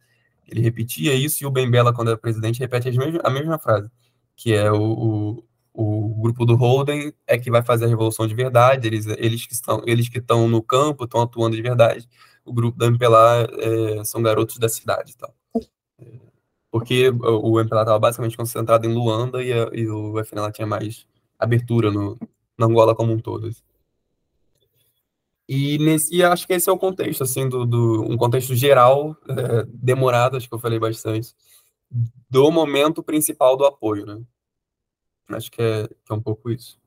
[0.49, 2.89] ele repetia isso e o Bembela, quando é presidente, repete
[3.23, 3.91] a mesma frase,
[4.35, 8.35] que é o, o, o, grupo do Holden é que vai fazer a revolução de
[8.35, 12.09] verdade, eles, eles que estão eles que estão no campo, estão atuando de verdade,
[12.45, 13.47] o grupo da MPLA
[14.01, 15.35] é, são garotos da cidade tal.
[16.71, 21.07] Porque o MPLA estava basicamente concentrado em Luanda e, a, e o FNLA tinha mais
[21.39, 22.19] abertura no,
[22.59, 23.51] na Angola como um todo.
[25.49, 29.17] E, nesse, e acho que esse é o contexto, assim, do, do um contexto geral,
[29.29, 31.35] é, demorado, acho que eu falei bastante,
[32.29, 34.21] do momento principal do apoio, né?
[35.31, 36.79] Acho que é, que é um pouco isso.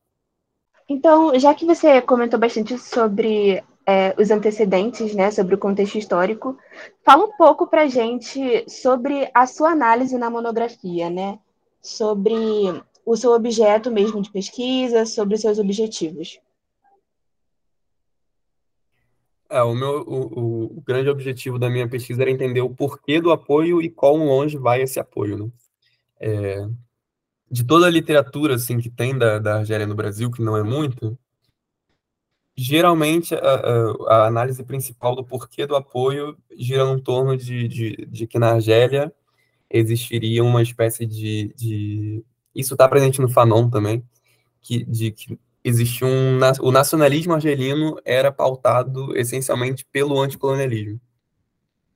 [0.88, 6.58] Então, já que você comentou bastante sobre é, os antecedentes, né, sobre o contexto histórico,
[7.04, 11.40] fala um pouco para gente sobre a sua análise na monografia, né?
[11.82, 16.40] Sobre o seu objeto mesmo de pesquisa, sobre seus objetivos.
[19.50, 23.32] É, o meu o, o, grande objetivo da minha pesquisa era entender o porquê do
[23.32, 25.52] apoio e quão longe vai esse apoio, né?
[26.22, 26.68] É,
[27.50, 30.64] de toda a literatura assim que tem da, da Argélia no Brasil, que não é
[30.64, 31.18] muito,
[32.56, 38.06] geralmente a, a, a análise principal do porquê do apoio gira em torno de, de,
[38.06, 39.14] de que na Argélia
[39.70, 42.24] existiria uma espécie de, de
[42.56, 44.04] isso está presente no Fanon também,
[44.62, 45.40] que, de que
[46.04, 51.00] um o nacionalismo argelino era pautado essencialmente pelo anticolonialismo.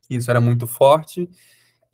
[0.10, 1.28] Isso era muito forte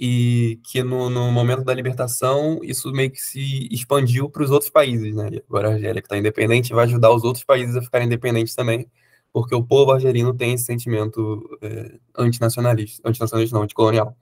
[0.03, 4.69] e que no, no momento da libertação isso meio que se expandiu para os outros
[4.69, 5.29] países, né?
[5.47, 8.89] Agora a Argélia que está independente vai ajudar os outros países a ficarem independentes também,
[9.31, 14.17] porque o povo argelino tem esse sentimento é, antinacionalista, antinacionalista não, anticolonial.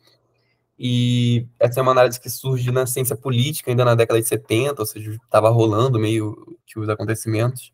[0.81, 4.81] E essa é uma análise que surge na ciência política ainda na década de 70,
[4.81, 7.73] ou seja, estava rolando meio que os acontecimentos.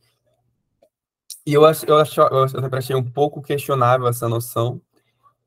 [1.46, 4.82] E eu acho, eu acho, eu sempre achei um pouco questionável essa noção.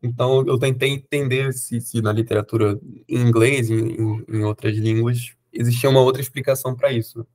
[0.00, 5.90] Então eu tentei entender se, se na literatura em inglês, em, em outras línguas, existia
[5.90, 7.26] uma outra explicação para isso.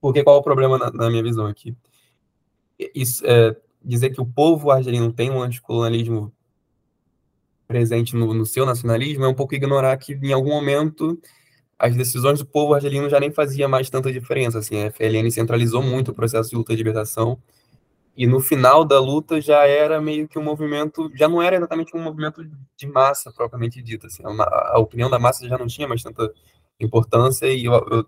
[0.00, 1.76] Porque qual é o problema na, na minha visão aqui?
[2.94, 6.32] Isso, é, dizer que o povo argelino tem um anticolonialismo
[7.70, 11.20] presente no, no, seu nacionalismo é um pouco ignorar que em algum momento
[11.78, 14.58] as decisões do povo argelino já nem fazia mais tanta diferença.
[14.58, 17.40] Assim, a FLN centralizou muito o processo de luta de libertação
[18.16, 21.96] e no final da luta já era meio que um movimento, já não era exatamente
[21.96, 22.44] um movimento
[22.76, 24.08] de massa propriamente dito.
[24.08, 26.28] Assim, a, a opinião da massa já não tinha mais tanta
[26.80, 28.04] importância e eu, eu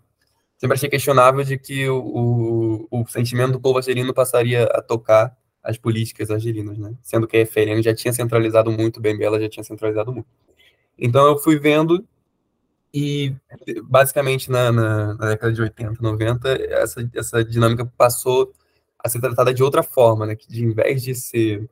[0.58, 5.32] sempre achei questionável de que o, o, o sentimento do povo argelino passaria a tocar
[5.62, 6.94] as políticas argelinas, né?
[7.02, 10.26] Sendo que a FLN já tinha centralizado muito, o Bembela já tinha centralizado muito.
[10.98, 12.06] Então eu fui vendo
[12.92, 13.34] e
[13.84, 18.52] basicamente na, na, na, década de 80, 90, essa, essa dinâmica passou
[18.98, 20.36] a ser tratada de outra forma, né?
[20.36, 21.68] Que de em vez de ser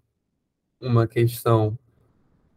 [0.80, 1.78] uma questão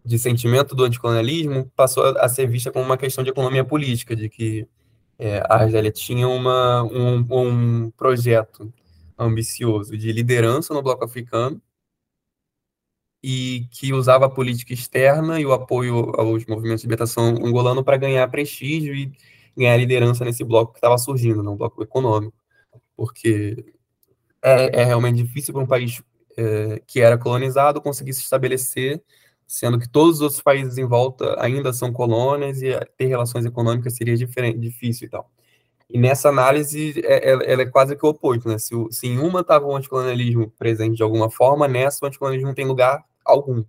[0.05, 4.29] de sentimento do anticolonialismo, passou a ser vista como uma questão de economia política, de
[4.29, 4.67] que
[5.17, 8.73] é, a Argélia tinha uma, um, um projeto
[9.17, 11.61] ambicioso de liderança no bloco africano
[13.23, 17.95] e que usava a política externa e o apoio aos movimentos de libertação angolano para
[17.95, 19.11] ganhar prestígio e
[19.55, 22.37] ganhar liderança nesse bloco que estava surgindo, no bloco econômico,
[22.97, 23.73] porque
[24.41, 26.03] é, é realmente difícil para um país
[26.37, 29.01] é, que era colonizado conseguir se estabelecer,
[29.47, 33.95] sendo que todos os outros países em volta ainda são colônias e ter relações econômicas
[33.95, 35.31] seria diferente, difícil e tal.
[35.93, 38.57] E nessa análise, é, ela, ela é quase que o oposto, né?
[38.57, 42.55] Se, se em uma estava o anticolonialismo presente de alguma forma, nessa o anticolonialismo não
[42.55, 43.63] tem lugar algum.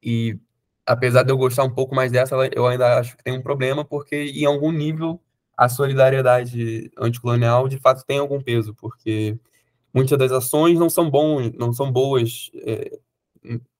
[0.00, 0.38] E
[0.86, 3.84] apesar de eu gostar um pouco mais dessa, eu ainda acho que tem um problema,
[3.84, 5.20] porque em algum nível
[5.56, 9.36] a solidariedade anticolonial de fato tem algum peso, porque
[9.92, 12.92] muitas das ações não são bons, não são boas é,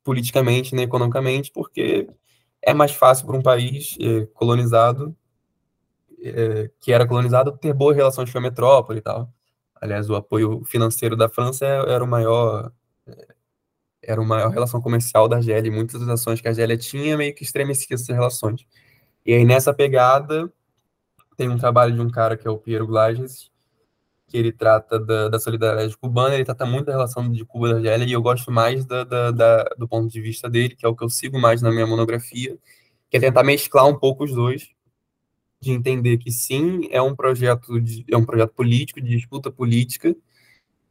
[0.02, 2.08] politicamente nem economicamente, porque
[2.62, 5.16] é mais fácil para um país é, colonizado
[6.80, 9.32] que era colonizado ter boas relações com a metrópole e tal.
[9.80, 12.70] Aliás, o apoio financeiro da França era o maior
[14.02, 17.34] era uma relação comercial da Argélia, e muitas das ações que a Argélia tinha meio
[17.34, 18.66] que estremeciam essas relações.
[19.24, 20.50] E aí, nessa pegada,
[21.36, 23.50] tem um trabalho de um cara que é o Piero Glages,
[24.26, 27.76] que ele trata da, da solidariedade cubana, ele trata muito da relação de Cuba da
[27.76, 30.88] Argélia, e eu gosto mais da, da, da, do ponto de vista dele, que é
[30.88, 32.56] o que eu sigo mais na minha monografia,
[33.10, 34.70] que é tentar mesclar um pouco os dois,
[35.60, 40.16] de entender que sim, é um projeto, de, é um projeto político, de disputa política,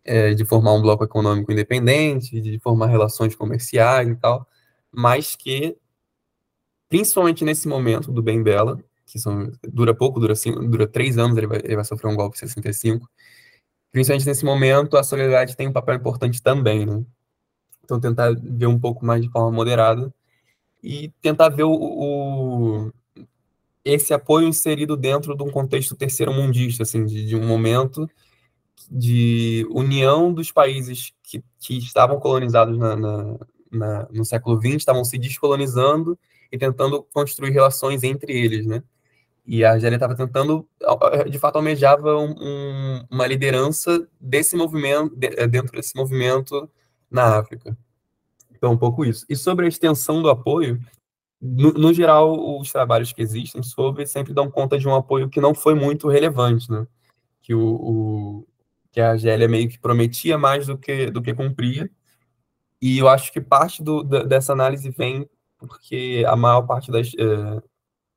[0.06, 4.48] é, de formar um bloco econômico independente, de formar relações comerciais e tal,
[4.92, 5.76] mas que,
[6.88, 11.38] principalmente nesse momento do Bem Bela, que são, dura pouco, dura, cinco, dura três anos,
[11.38, 13.10] ele vai, ele vai sofrer um golpe em 65,
[13.92, 17.04] principalmente nesse momento, a solidariedade tem um papel importante também, né?
[17.84, 20.14] Então, tentar ver um pouco mais de forma moderada
[20.84, 22.92] e tentar ver o, o
[23.94, 28.10] esse apoio inserido dentro de um contexto terceiro mundista, assim, de, de um momento
[28.90, 33.40] de união dos países que, que estavam colonizados na, na,
[33.72, 36.18] na, no século XX, estavam se descolonizando
[36.52, 38.84] e tentando construir relações entre eles, né?
[39.46, 40.68] E a Argélia estava tentando,
[41.30, 46.70] de fato, almejava um, um, uma liderança desse movimento, eh, dentro desse movimento
[47.10, 47.76] na África.
[48.56, 49.26] Então, um pouco isso.
[49.28, 50.80] E sobre a extensão do apoio,
[51.42, 55.40] no, no, geral, os trabalhos que existem sobre sempre dão conta de um apoio que
[55.40, 56.86] não foi muito relevante, né?
[57.42, 58.48] Que o, o
[58.92, 61.90] que a Argélia meio que prometia mais do que do que cumpria.
[62.82, 67.10] E eu acho que parte do, da, dessa análise vem porque a maior parte das
[67.14, 67.64] uh,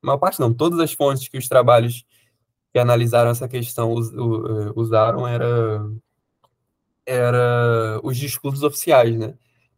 [0.02, 2.04] maior parte não, todas as fontes que os trabalhos
[2.72, 5.80] que analisaram essa questão us, uh, usaram era
[7.06, 9.34] era os discursos oficiais, né?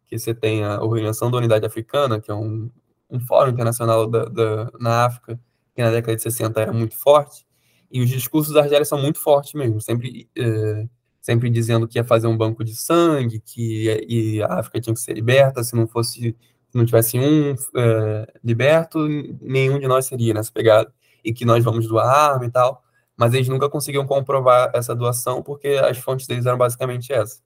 [0.07, 2.71] Que você tem a Organização da Unidade Africana, que é um
[3.11, 5.39] um fórum internacional da, da, na África,
[5.75, 7.47] que na década de 60 era muito forte,
[7.91, 10.89] E os discursos da Argélia são muito fortes mesmo, sempre, é,
[11.21, 15.01] sempre dizendo que ia fazer um banco de sangue, que e a África tinha que
[15.01, 16.37] ser liberta, se não fosse,
[16.71, 19.07] se não tivesse um é, liberto,
[19.41, 20.93] nenhum de nós seria nessa pegada,
[21.25, 22.83] e que nós vamos doar arma e tal,
[23.17, 27.43] mas eles nunca conseguiam comprovar essa doação, porque as fontes deles eram basicamente essas.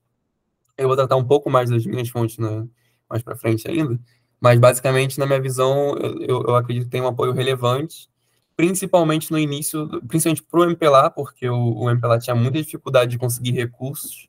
[0.77, 2.66] Eu vou tratar um pouco mais das minhas fontes né,
[3.09, 3.99] mais para frente ainda,
[4.40, 8.09] mas basicamente, na minha visão, eu, eu acredito que tem um apoio relevante,
[8.57, 13.18] principalmente no início, principalmente para o MPLA, porque o, o MPLA tinha muita dificuldade de
[13.18, 14.29] conseguir recursos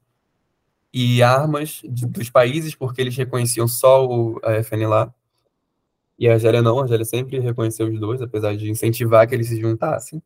[0.93, 5.13] e armas de, dos países, porque eles reconheciam só o, a FNLA.
[6.17, 9.47] E a Argélia não, a Argélia sempre reconheceu os dois, apesar de incentivar que eles
[9.47, 10.21] se juntassem.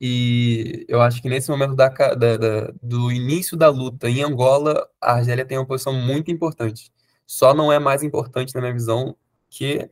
[0.00, 4.86] E eu acho que nesse momento da, da, da, do início da luta em Angola,
[5.00, 6.90] a Argélia tem uma posição muito importante.
[7.26, 9.16] Só não é mais importante, na minha visão,
[9.48, 9.90] que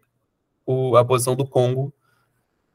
[0.66, 1.92] o, a posição do Congo,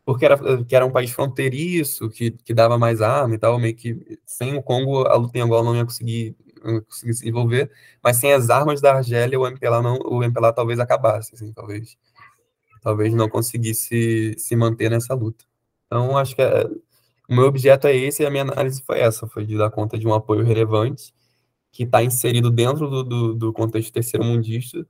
[0.06, 3.76] porque era, que era um país fronteiriço, que, que dava mais arma e tal, meio
[3.76, 7.72] que sem o Congo a luta em Angola não ia conseguir, não conseguir se envolver,
[8.04, 11.98] mas sem as armas da Argélia, o MPLA, não, o MPLA talvez acabasse, assim, talvez,
[12.82, 15.46] talvez não conseguisse se manter nessa luta.
[15.86, 16.66] Então, acho que é,
[17.30, 19.98] o meu objeto é esse e a minha análise foi essa, foi de dar conta
[19.98, 21.14] de um apoio relevante
[21.72, 24.86] que está inserido dentro do, do, do contexto terceiro-mundista,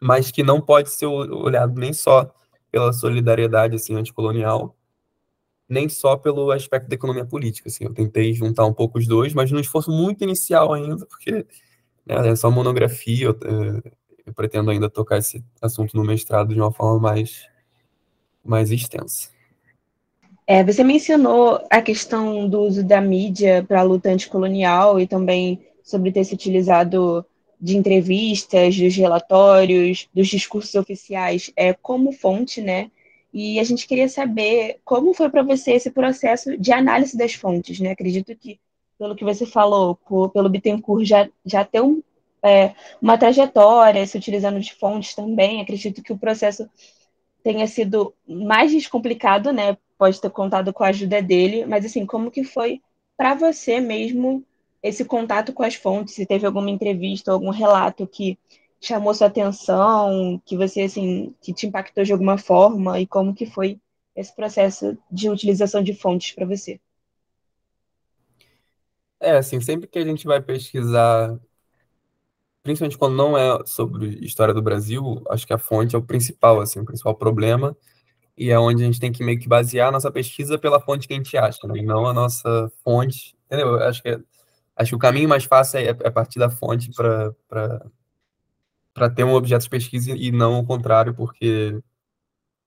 [0.00, 2.32] mas que não pode ser olhado nem só
[2.70, 4.76] pela solidariedade assim, anticolonial,
[5.68, 7.68] nem só pelo aspecto da economia política.
[7.68, 7.84] Assim.
[7.84, 11.46] Eu tentei juntar um pouco os dois, mas num esforço muito inicial ainda, porque
[12.06, 13.92] né, é só monografia, eu, é,
[14.26, 17.46] eu pretendo ainda tocar esse assunto no mestrado de uma forma mais,
[18.44, 19.28] mais extensa.
[20.46, 25.64] É, você mencionou a questão do uso da mídia para a luta anticolonial e também
[25.90, 27.24] sobre ter se utilizado
[27.60, 32.90] de entrevistas, dos relatórios, dos discursos oficiais é, como fonte, né?
[33.32, 37.78] E a gente queria saber como foi para você esse processo de análise das fontes,
[37.78, 37.90] né?
[37.90, 38.58] Acredito que,
[38.98, 42.02] pelo que você falou, por, pelo Bittencourt já, já tem um,
[42.42, 45.60] é, uma trajetória se utilizando de fontes também.
[45.60, 46.68] Acredito que o processo
[47.42, 49.76] tenha sido mais descomplicado, né?
[49.98, 52.80] Pode ter contado com a ajuda dele, mas assim, como que foi
[53.16, 54.42] para você mesmo
[54.82, 58.38] esse contato com as fontes, se teve alguma entrevista, algum relato que
[58.80, 63.44] chamou sua atenção, que você assim, que te impactou de alguma forma e como que
[63.44, 63.78] foi
[64.16, 66.80] esse processo de utilização de fontes para você?
[69.20, 71.38] É, assim, sempre que a gente vai pesquisar,
[72.62, 76.58] principalmente quando não é sobre história do Brasil, acho que a fonte é o principal,
[76.60, 77.76] assim, o principal problema,
[78.36, 81.06] e é onde a gente tem que meio que basear a nossa pesquisa pela fonte
[81.06, 81.80] que a gente acha, né?
[81.80, 83.74] e não a nossa fonte, entendeu?
[83.82, 84.18] Acho que é
[84.76, 87.34] Acho que o caminho mais fácil é, é partir da fonte para
[89.14, 91.80] ter um objeto de pesquisa e não o contrário, porque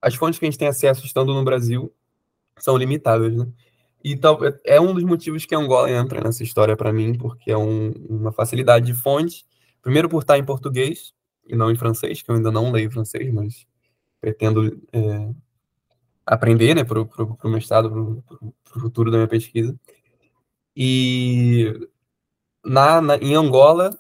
[0.01, 1.93] as fontes que a gente tem acesso estando no Brasil
[2.59, 3.47] são limitadas, né?
[4.03, 7.57] E tal, é um dos motivos que Angola entra nessa história para mim, porque é
[7.57, 9.45] um, uma facilidade de fonte.
[9.81, 11.13] Primeiro, por estar em português
[11.47, 13.65] e não em francês, que eu ainda não leio francês, mas
[14.19, 15.29] pretendo é,
[16.25, 18.23] aprender, né, para o mestrado,
[18.65, 19.73] para o futuro da minha pesquisa.
[20.75, 21.89] E
[22.63, 23.97] na, na, em Angola,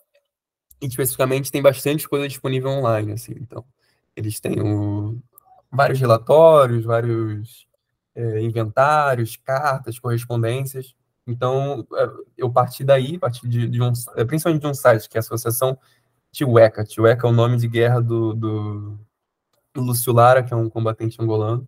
[0.81, 3.65] especificamente, tem bastante coisa disponível online, assim, então,
[4.15, 5.21] eles têm o,
[5.71, 7.67] vários relatórios, vários
[8.15, 10.95] é, inventários, cartas, correspondências,
[11.25, 15.17] então, é, eu parti daí, parti de, de um, é, principalmente de um site, que
[15.17, 15.77] é a Associação
[16.31, 18.99] Tiweka, Tiweka é o nome de guerra do, do,
[19.73, 21.67] do Lúcio Lara, que é um combatente angolano,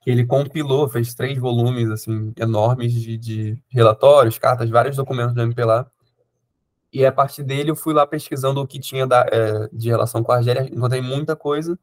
[0.00, 5.42] que ele compilou, fez três volumes, assim, enormes de, de relatórios, cartas, vários documentos do
[5.42, 5.90] MPLA,
[6.94, 10.22] e a partir dele eu fui lá pesquisando o que tinha da, é, de relação
[10.22, 11.76] com a Argélia, encontrei muita coisa.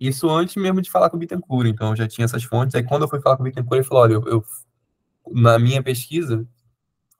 [0.00, 2.74] Isso antes mesmo de falar com o Bittencourt, então eu já tinha essas fontes.
[2.74, 4.44] Aí quando eu fui falar com o Bittencourt, ele falou: olha, eu, eu
[5.30, 6.46] na minha pesquisa,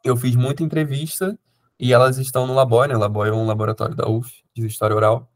[0.02, 1.38] eu fiz muita entrevista
[1.78, 2.94] e elas estão no Labor, né?
[2.94, 5.30] É um laboratório da UF de história oral.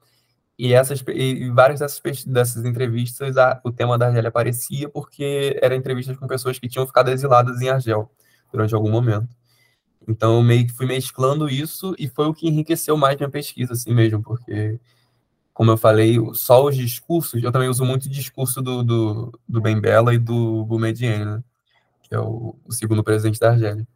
[0.58, 5.76] E, essas, e várias dessas, dessas entrevistas, a, o tema da Argélia aparecia porque eram
[5.76, 8.10] entrevistas com pessoas que tinham ficado exiladas em Argel
[8.50, 9.28] durante algum momento.
[10.08, 13.72] Então, eu meio que fui mesclando isso e foi o que enriqueceu mais minha pesquisa,
[13.74, 14.80] assim mesmo, porque,
[15.54, 19.60] como eu falei, só os discursos, eu também uso muito o discurso do, do, do
[19.60, 21.44] Ben Bella e do Boumediene, né?
[22.02, 23.86] que é o, o, segundo presidente da Argélia.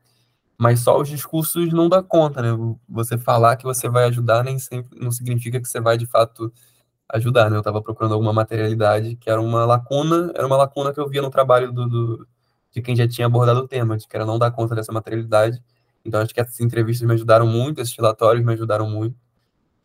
[0.58, 2.48] Mas só os discursos não dá conta, né?
[2.88, 6.52] Você falar que você vai ajudar nem sempre não significa que você vai, de fato,
[7.10, 7.56] ajudar, né?
[7.56, 11.22] Eu estava procurando alguma materialidade que era uma lacuna, era uma lacuna que eu via
[11.22, 12.28] no trabalho do, do
[12.72, 15.62] de quem já tinha abordado o tema, de que era não dar conta dessa materialidade
[16.06, 19.16] então, acho que essas entrevistas me ajudaram muito, esses relatórios me ajudaram muito.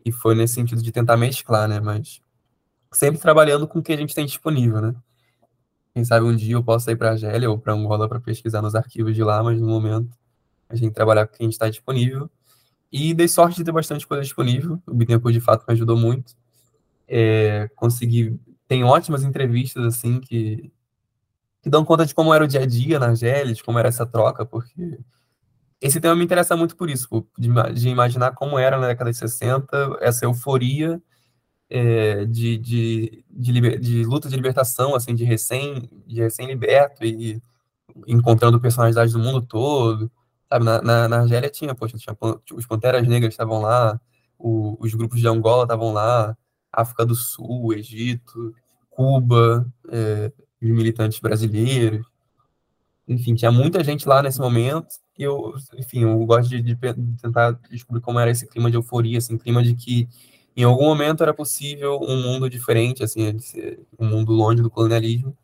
[0.06, 1.80] E foi nesse sentido de tentar mesclar, né?
[1.80, 2.22] Mas
[2.92, 4.96] sempre trabalhando com o que a gente tem disponível, né?
[5.94, 8.62] Quem sabe um dia eu possa ir para a Argélia ou para Angola para pesquisar
[8.62, 10.18] nos arquivos de lá, mas no momento
[10.70, 12.30] a gente trabalhar com quem está disponível.
[12.92, 14.82] E dei sorte de ter bastante coisa disponível.
[14.88, 16.34] O Bittencourt, de fato, me ajudou muito.
[17.08, 18.40] É, consegui...
[18.68, 20.72] Tem ótimas entrevistas, assim, que,
[21.62, 23.90] que dão conta de como era o dia a dia na Argélia, de como era
[23.90, 24.98] essa troca, porque
[25.82, 27.08] esse tema me interessa muito por isso,
[27.38, 31.02] de, imaginar como era na década de 60, essa euforia
[31.70, 37.42] é, de, de, de, de, luta de libertação, assim, de recém, de recém-liberto e
[38.08, 40.12] encontrando personalidades do mundo todo,
[40.48, 40.66] sabe?
[40.66, 42.16] Na, na, na Argélia tinha, poxa, tinha,
[42.54, 44.00] os Panteras Negras estavam lá,
[44.38, 46.38] o, os grupos de Angola estavam lá,
[46.72, 48.54] África do Sul, Egito,
[48.90, 52.06] Cuba, é, os militantes brasileiros,
[53.12, 54.88] enfim, tinha muita gente lá nesse momento,
[55.18, 56.76] e eu, enfim, eu gosto de, de,
[57.22, 60.08] tentar descobrir como era esse clima de euforia, assim, clima de que
[60.56, 63.38] em algum momento era possível um mundo diferente, assim,
[64.00, 65.36] um mundo longe do colonialismo,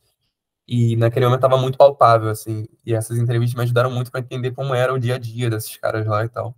[0.65, 4.51] e naquele momento estava muito palpável, assim, e essas entrevistas me ajudaram muito para entender
[4.51, 6.55] como era o dia a dia desses caras lá e tal.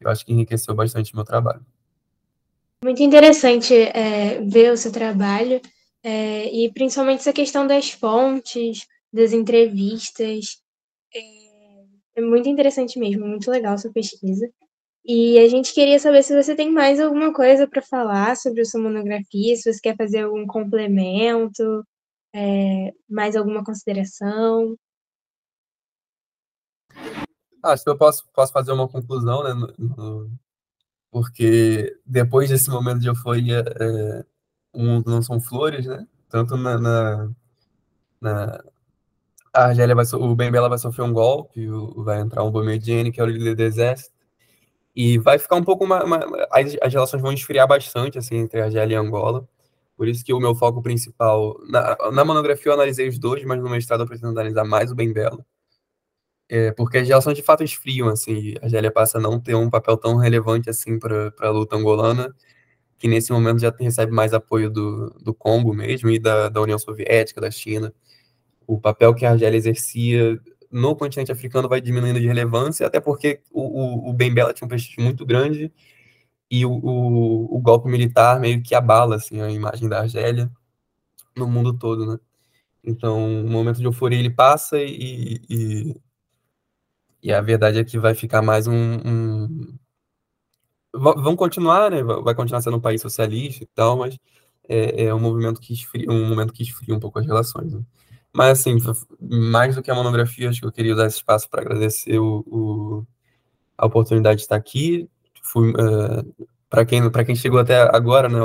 [0.00, 1.64] Eu acho que enriqueceu bastante o meu trabalho.
[2.84, 5.60] Muito interessante é, ver o seu trabalho,
[6.04, 10.62] é, e principalmente essa questão das fontes, das entrevistas.
[11.14, 11.46] É,
[12.16, 14.50] é muito interessante mesmo, muito legal sua pesquisa.
[15.04, 18.64] E a gente queria saber se você tem mais alguma coisa para falar sobre a
[18.64, 21.86] sua monografia, se você quer fazer algum complemento,
[22.34, 24.76] é, mais alguma consideração.
[27.62, 29.54] Acho que eu posso, posso fazer uma conclusão, né?
[29.54, 30.30] No, no,
[31.10, 34.24] porque depois desse momento de euforia, é,
[34.72, 36.06] o mundo não são flores, né?
[36.28, 37.30] Tanto na, na,
[38.20, 38.64] na
[39.56, 43.20] a Argélia vai, o Bembela vai sofrer um golpe, o, vai entrar um Boumediene, que
[43.20, 44.14] é o líder do exército,
[44.94, 46.18] e vai ficar um pouco uma, uma,
[46.50, 49.48] as, as, relações vão esfriar bastante assim entre Argélia e Angola.
[49.96, 53.58] Por isso que o meu foco principal na, na monografia eu analisei os dois, mas
[53.60, 55.44] no mestrado eu pretendo analisar mais o Bembela.
[56.48, 59.70] É, porque as relações de fato esfriam, assim, a Argélia passa a não ter um
[59.70, 62.34] papel tão relevante assim para a luta angolana,
[62.98, 66.78] que nesse momento já recebe mais apoio do, do Congo mesmo e da, da União
[66.78, 67.92] Soviética, da China
[68.66, 70.40] o papel que a Argélia exercia
[70.70, 74.66] no continente africano vai diminuindo de relevância, até porque o, o, o Ben Bella tinha
[74.66, 75.72] um prestígio muito grande
[76.50, 80.50] e o, o, o, golpe militar meio que abala assim, a imagem da Argélia
[81.36, 82.18] no mundo todo, né?
[82.84, 86.00] Então, o momento de euforia ele passa e, e,
[87.22, 89.78] e a verdade é que vai ficar mais um, um...
[90.94, 92.02] Vão continuar, né?
[92.02, 94.18] Vai continuar sendo um país socialista e tal, mas
[94.68, 97.72] é, é um movimento que esfria, um momento que esfria um pouco as relações.
[97.72, 97.82] Né?
[98.36, 98.76] Mas, assim,
[99.18, 102.44] mais do que a monografia, acho que eu queria usar esse espaço para agradecer o,
[102.46, 103.06] o,
[103.78, 105.08] a oportunidade de estar aqui.
[105.56, 108.38] Uh, eh, para quem, quem chegou até agora, né,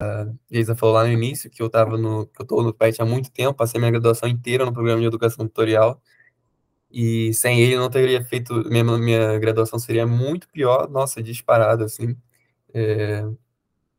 [0.00, 3.00] a Geisa falou lá no início que eu estava no, que eu estou no PET
[3.00, 6.02] há muito tempo, passei minha graduação inteira no programa de educação tutorial,
[6.90, 12.16] e sem ele não teria feito, minha, minha graduação seria muito pior, nossa, disparado, assim.
[12.74, 13.22] É,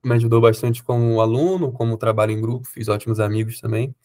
[0.03, 3.95] me ajudou bastante como aluno, como trabalho em grupo, fiz ótimos amigos também.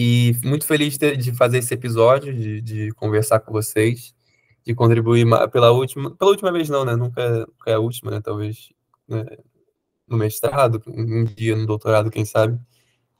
[0.00, 4.14] E muito feliz de, de fazer esse episódio, de, de, conversar com vocês,
[4.64, 6.94] de contribuir pela última, pela última vez não, né?
[6.94, 8.20] Nunca, nunca é a última, né?
[8.20, 8.72] Talvez
[9.08, 9.24] né?
[10.06, 12.60] no mestrado, um dia no doutorado, quem sabe,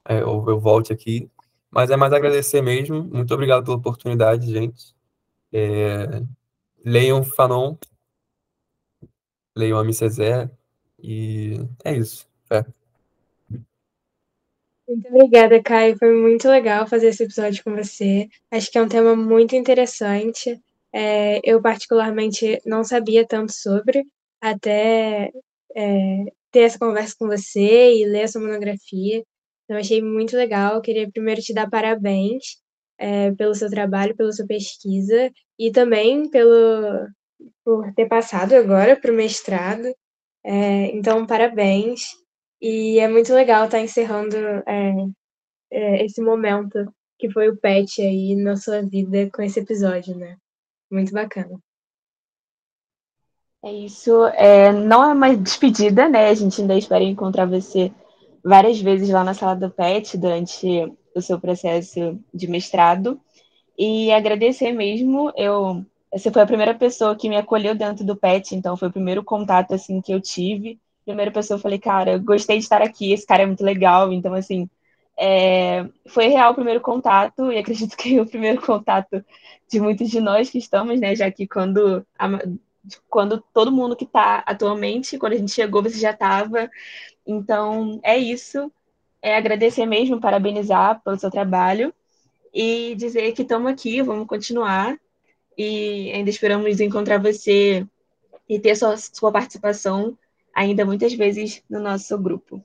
[0.05, 1.29] é, eu, eu volte aqui.
[1.69, 3.03] Mas é mais agradecer mesmo.
[3.03, 4.95] Muito obrigado pela oportunidade, gente.
[5.53, 6.23] É,
[6.85, 7.77] leiam Fanon,
[9.57, 10.49] leiam a César,
[11.01, 12.29] e é isso.
[12.51, 12.65] É.
[14.89, 15.97] Muito obrigada, Caio.
[15.99, 18.29] Foi muito legal fazer esse episódio com você.
[18.51, 20.61] Acho que é um tema muito interessante.
[20.93, 24.05] É, eu, particularmente, não sabia tanto sobre,
[24.41, 25.31] até
[25.77, 29.23] é, ter essa conversa com você e ler essa monografia.
[29.65, 30.81] Então, achei muito legal.
[30.81, 32.57] Queria primeiro te dar parabéns
[32.99, 37.09] é, pelo seu trabalho, pela sua pesquisa e também pelo,
[37.65, 39.87] por ter passado agora para o mestrado.
[40.45, 42.03] É, então, parabéns.
[42.61, 44.95] E é muito legal estar tá encerrando é,
[45.71, 50.37] é, esse momento que foi o pet aí na sua vida com esse episódio, né?
[50.91, 51.59] Muito bacana.
[53.65, 54.27] É isso.
[54.29, 56.29] É, não é uma despedida, né?
[56.29, 57.93] A gente ainda espera encontrar você
[58.43, 60.67] várias vezes lá na sala do PET durante
[61.15, 63.21] o seu processo de mestrado.
[63.77, 65.33] E agradecer mesmo.
[65.37, 68.93] Eu, você foi a primeira pessoa que me acolheu dentro do PET, então foi o
[68.93, 73.13] primeiro contato assim que eu tive primeira pessoa, eu falei, cara, gostei de estar aqui,
[73.13, 74.13] esse cara é muito legal.
[74.13, 74.69] Então, assim,
[75.19, 79.25] é, foi real o primeiro contato, e acredito que o primeiro contato
[79.71, 81.15] de muitos de nós que estamos, né?
[81.17, 82.29] Já que quando, a,
[83.09, 86.71] quando todo mundo que está atualmente, quando a gente chegou, você já estava.
[87.27, 88.71] Então, é isso.
[89.23, 91.93] é agradecer mesmo, parabenizar pelo seu trabalho
[92.55, 94.99] e dizer que estamos aqui, vamos continuar
[95.57, 97.87] e ainda esperamos encontrar você
[98.49, 100.17] e ter sua, sua participação
[100.55, 102.65] ainda muitas vezes no nosso grupo.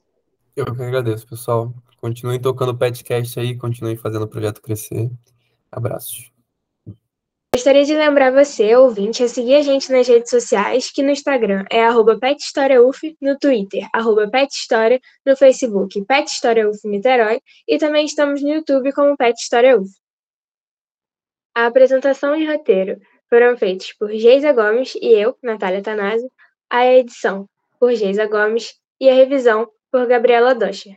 [0.56, 1.74] Eu que agradeço, pessoal.
[1.98, 5.10] Continuem tocando o podcast aí, continuem fazendo o projeto crescer.
[5.72, 6.32] Abraços.
[7.56, 11.64] Gostaria de lembrar você, ouvinte, a seguir a gente nas redes sociais, que no Instagram
[11.72, 18.06] é arroba pethistoriauf, no Twitter, arroba pethistoria, no Facebook, Pet História UF Niterói, e também
[18.06, 19.88] estamos no YouTube como Pet História UF.
[21.56, 26.30] A apresentação e roteiro foram feitos por Geisa Gomes e eu, Natália Tanásio,
[26.72, 27.48] a edição
[27.84, 30.96] por Geisa Gomes e a revisão por Gabriela Docher.